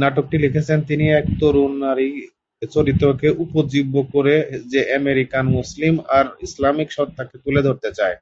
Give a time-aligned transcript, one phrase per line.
[0.00, 2.08] নাটকটি লিখেছেন তিনি এক তরুণ নারী
[2.72, 4.34] চরিত্রকে উপজীব্য করে
[4.72, 8.16] যে আমেরিকান মুসলিম তার ইসলামিক সত্ত্বা তুলে ধরতে চায়।